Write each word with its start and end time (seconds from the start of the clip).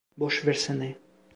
Boş 0.17 0.47
versene. 0.47 0.95